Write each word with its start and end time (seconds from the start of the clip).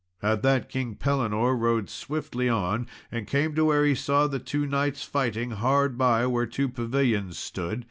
At 0.23 0.41
that 0.41 0.67
King 0.67 0.95
Pellinore 0.95 1.55
rode 1.55 1.87
swiftly 1.87 2.49
on, 2.49 2.87
and 3.11 3.27
came 3.27 3.53
to 3.53 3.65
where 3.65 3.85
he 3.85 3.93
saw 3.93 4.25
the 4.25 4.39
two 4.39 4.65
knights 4.65 5.03
fighting, 5.03 5.51
hard 5.51 5.95
by 5.95 6.25
where 6.25 6.47
two 6.47 6.69
pavilions 6.69 7.37
stood. 7.37 7.79